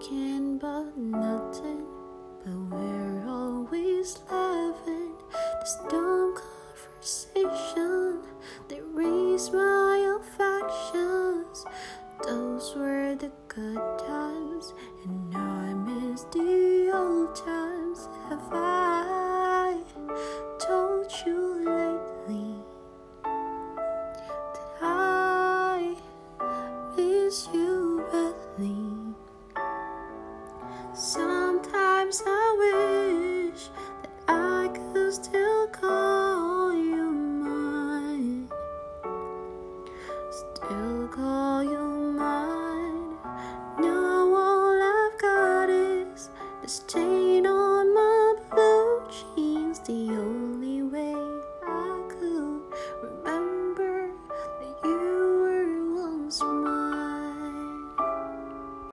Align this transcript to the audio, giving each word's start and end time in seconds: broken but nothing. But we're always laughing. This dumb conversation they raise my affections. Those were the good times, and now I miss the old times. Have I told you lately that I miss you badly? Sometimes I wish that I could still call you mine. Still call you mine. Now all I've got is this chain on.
broken 0.00 0.58
but 0.58 0.96
nothing. 0.96 1.84
But 2.44 2.54
we're 2.70 3.28
always 3.28 4.18
laughing. 4.30 5.12
This 5.60 5.76
dumb 5.90 6.34
conversation 6.36 8.22
they 8.68 8.80
raise 8.80 9.50
my 9.52 10.18
affections. 10.20 11.64
Those 12.24 12.74
were 12.76 13.14
the 13.16 13.30
good 13.48 13.98
times, 13.98 14.74
and 15.04 15.30
now 15.30 15.38
I 15.38 15.74
miss 15.74 16.22
the 16.24 16.90
old 16.94 17.34
times. 17.34 18.08
Have 18.28 18.48
I 18.52 19.80
told 20.60 21.12
you 21.26 21.64
lately 21.64 22.54
that 24.54 24.60
I 24.82 25.96
miss 26.96 27.48
you 27.52 28.04
badly? 28.12 28.99
Sometimes 30.92 32.20
I 32.26 33.52
wish 33.52 33.68
that 34.02 34.10
I 34.26 34.68
could 34.74 35.12
still 35.14 35.68
call 35.68 36.72
you 36.72 37.10
mine. 37.12 38.48
Still 40.32 41.08
call 41.08 41.62
you 41.62 41.78
mine. 42.18 43.16
Now 43.78 44.34
all 44.34 44.82
I've 44.82 45.20
got 45.20 45.70
is 45.70 46.28
this 46.60 46.82
chain 46.88 47.46
on. 47.46 47.59